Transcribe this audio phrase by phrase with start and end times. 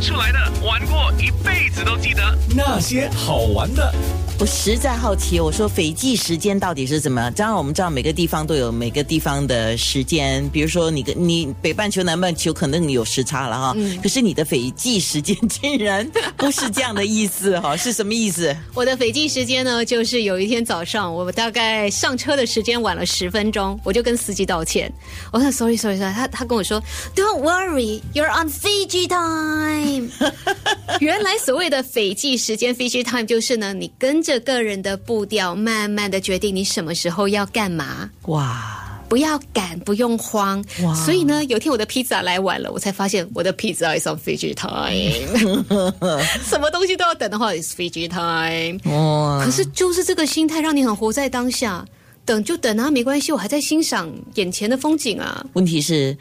[0.00, 2.22] 出来的，玩过一辈子都记得。
[2.54, 3.94] 那些好玩的。
[4.42, 7.30] 我实在好奇，我说斐济时间到底是怎么？
[7.30, 13.76] 当然我们知道每个地方都有每个地方的时间，比如说你跟你北半球、南半球可能有时差了哈。
[14.02, 16.04] 可是你的斐济时间竟然
[16.36, 18.52] 不是这样的意思哈，是什么意思？
[18.74, 24.92] 我的斐济时间呢，就是有一天早上，我大概上车的时间晚了十分钟，我就跟司机道歉。
[25.32, 26.82] 我说 sorry sorry sorry，他他跟我说
[27.14, 30.10] Don't worry, you're on Fiji time。
[30.98, 38.10] 原来所谓的斐济时间 Fiji time 就是呢，你跟着个人的步调，慢慢的决定你什么时候要干嘛。
[38.26, 38.78] 哇！
[39.08, 40.64] 不要赶，不用慌。
[40.82, 45.92] 哇所以呢，有一天我的披萨来晚了，我才发现我的披萨 is on Fiji time。
[46.48, 48.80] 什么东西都要等的话，is Fiji time。
[48.90, 51.84] 哇可是就是这个心态，让你很活在当下。
[52.24, 55.44] 等就等啊，没关系，我还在欣赏眼前的风景啊。
[55.54, 56.16] 问题是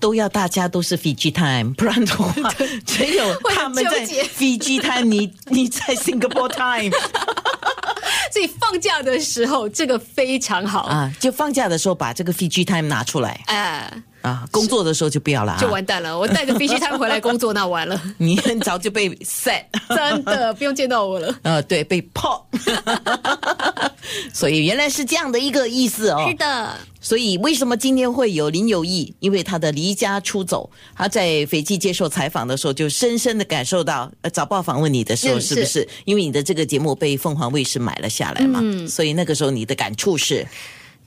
[0.00, 2.52] 都要大家都是 Fiji time，不然的话
[2.84, 6.90] 只有他们在 Fiji time，你你在 Singapore time
[8.36, 10.80] 所以放假的时候，这个非常好。
[10.82, 14.02] 啊，就放假的时候把这个 Fiji time 拿出来哎、啊，
[14.50, 16.18] 工作的时候就不要了啊，就完蛋了！
[16.18, 19.64] 我带着必须他回来工作，那完了， 你很早就被 set。
[19.88, 21.34] 真的不用见到我了。
[21.42, 22.46] 呃，对，被泡，
[24.32, 26.26] 所以原来是这样的一个意思哦。
[26.28, 29.14] 是的，所以为什么今天会有林有义？
[29.20, 35.86] 因为他的离家出走，他在斐济接受采访的时候，就深深的感受到，呃，早报访问你的时候，嗯是不是？
[36.04, 40.46] 因为你的这个节目被凤凰卫视买了下来嘛，嗯所以那个时候你的感触是，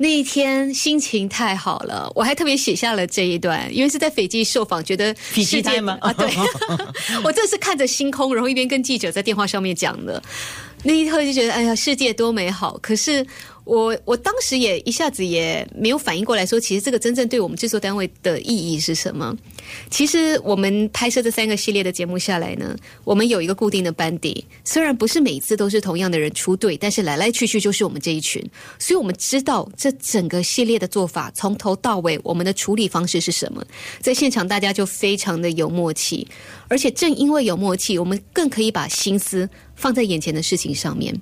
[0.00, 6.30] 那一天心情太好了，我还特别写下了这一段，因为是在斐济受访，觉得世界吗啊，对，
[7.24, 10.22] 我这是看着星空，然后一边跟记者在电话上面讲的。
[10.84, 12.78] 那一刻就觉得，哎呀，世界多美好。
[12.80, 13.26] 可是
[13.68, 19.36] 我我当时也一下子也没有反应过来说，其实这个真正对我们制作单位的意义是什么？
[19.90, 22.74] 其实我们拍摄这三个系列的节目下来呢，
[23.04, 28.42] 我们有一个固定的班底，虽然不是每次都是同样的人出队，但是来来去去就是我们这一群，
[28.78, 33.62] 所以我们知道这整个系列的做法从头到尾，我们的处理方式是什么。
[34.00, 36.26] 在现场大家就非常的有默契，
[36.68, 39.46] 而且正因为有默契，我们更可以把心思
[39.76, 41.14] 放在眼前的事情上面。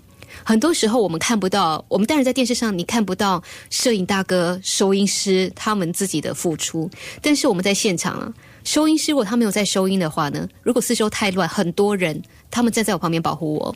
[0.44, 6.88] 很多时候我们看不到，我们当然在电视上你看不到摄影大哥、收音师他们自己的付出，
[7.20, 8.32] 但是我们在现场啊，
[8.64, 12.20] 收音师如果他没有在收音的话呢，如果四周太乱，很多人
[12.50, 13.74] 他们站在我旁边保护我，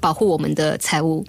[0.00, 1.24] 保护我们的财务。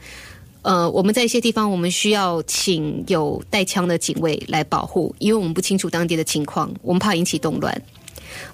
[0.63, 7.81] 呃，我们在一些地方，我们需要请有带枪的警卫来保护，因为我们不清楚当地的情况，我们怕引起动乱。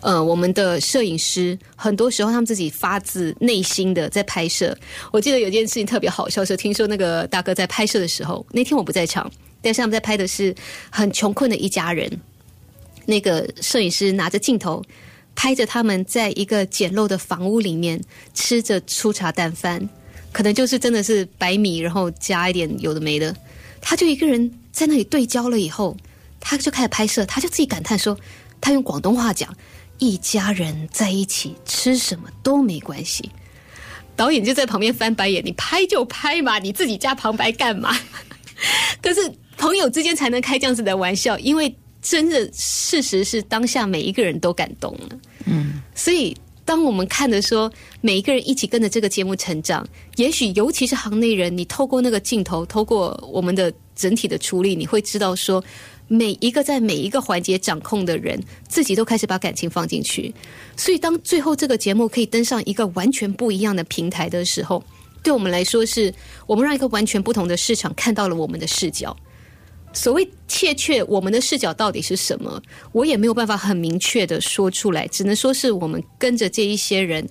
[0.02, 4.78] 呃，我们的摄影师很多时候他们自己发自内心的在拍摄。
[5.12, 10.54] 我记得有件事情特别好笑，是听说那个大哥在拍摄的时候，那天我不在场，但是他们在拍的是
[10.90, 12.12] 很穷困的一家人。
[13.06, 14.82] 那个摄影师拿着镜头
[15.36, 18.00] 拍着他们在一个简陋的房屋里面
[18.34, 19.90] 吃着粗茶淡饭，
[20.32, 23.36] 可能就是真的是白米，然后加一点有的没的。
[23.82, 25.98] 他就一个人在那里对焦了以后，
[26.40, 28.18] 他就开始拍摄，他就自己感叹说，
[28.64, 29.54] 他用广东话讲
[30.00, 33.30] ：“一家人在一起吃什么都没关系。”
[34.16, 37.94] 导演就在旁边翻白眼：“你拍就拍嘛，你自己加旁白干嘛？”
[39.04, 39.20] 可是
[39.58, 45.20] 朋友之间才能开这样子的玩笑，因为真的事实是当下每一个人都感动了。
[45.44, 47.70] 嗯，所以当我们看的说
[48.00, 49.86] 每一个人一起跟着这个节目成长，
[50.16, 55.62] 也许尤其是行内人，你透过那个镜头，透过我们的整体的处理，你会知道说。
[56.08, 60.34] 每一个在每一个环节掌控的人，自己都开始把感情放进去。
[60.76, 64.84] 所以，当最后这个节目可以登上一个完全不一样的平台的时候，
[65.24, 66.14] 对我们来说是，
[66.46, 69.16] 我们让一个完全不同的市场看到了我们的视角。
[69.94, 72.62] 所谓切确，我们的视角到底是什么？
[72.92, 77.28] 我也没有办法很明确的说出来，只能说是我们跟着这一些人，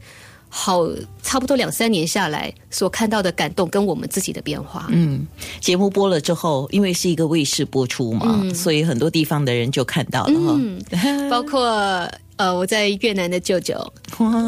[0.54, 0.86] 好
[1.22, 4.86] 差不多两三年下来所看到的感动，跟我们自己的变化。
[4.90, 5.26] 嗯，
[5.60, 10.60] 节目播了之后，因为是一个卫视播出嘛，嗯所以很多地方的人就看到了哈。
[11.30, 13.74] 包括呃，我在越南的舅舅，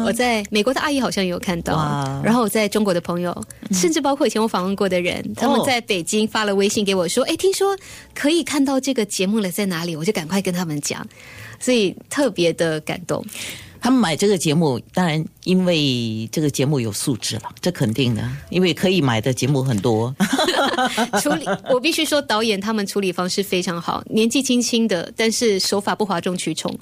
[0.05, 1.73] 我在美国的阿姨好像也有看到，
[2.23, 3.35] 然后我在中国的朋友，
[3.71, 7.75] 甚至包括以前我访问过的人，他们在北京发了微信给我说：“哎，听说
[8.13, 11.07] 可以看到这个节目了，在哪里？”我就赶快跟他们讲，
[11.59, 13.25] 所以特别的感动。
[13.85, 20.11] 他们买这个节目，当然因为这个节目有素质了，这肯定的，因为可以买的节目很多。
[21.21, 26.75] 处理，我必须说，导演他们处理方式非常好，年纪轻轻的，但是手法不哗众取宠，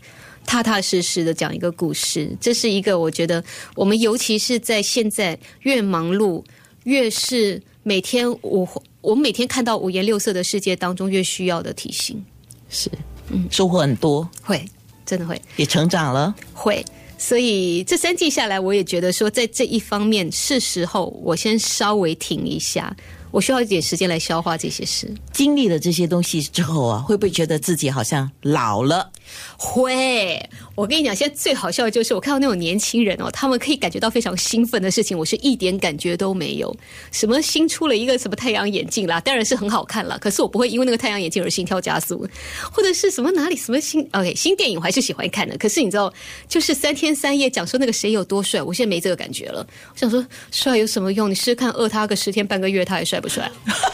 [0.45, 2.33] 踏踏实实的讲一个故事。
[2.39, 3.44] 这是一个我觉得
[3.75, 6.41] 我们尤其是在现在越忙碌，
[6.85, 8.65] 越是每天五
[9.01, 12.23] 我们每天看到五颜六色的世界当中，越需要的提醒。
[12.69, 12.89] 是，
[13.27, 14.65] 嗯收获很多，会，
[15.05, 16.33] 真的会也成长了。
[16.53, 16.83] 会。
[17.15, 22.94] 所以这三季下来，我也觉得说，在这一方面是时候我先稍微停一下，
[23.33, 25.12] 我需要一点时间来消化这些事。
[25.31, 29.09] 经历了这些东西之后啊，会不会觉得自己好像老了？
[29.57, 30.39] 会，
[30.75, 36.75] 我跟你讲，现在最好笑的就是我看到那种年轻人哦，他们可以感觉到非常兴奋的事情，我是一点感觉都没有。
[37.12, 42.27] 什么新出了一个什么太阳眼镜啦，当然是很好看了，可是我不会因为那个太阳眼镜而心跳加速，
[42.71, 45.57] 或者是什么哪里什么新 OK 新电影我还是喜欢看的。
[45.57, 46.13] 可是你知道，
[46.47, 49.65] 就是三天三夜讲说那个谁有多帅，我现在没这个感觉了。
[49.91, 51.31] 我想说帅有什么用？
[51.31, 53.49] 你试试看饿他个十天半个月，他还帅不帅？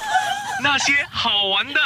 [0.64, 1.80] 那些好玩的。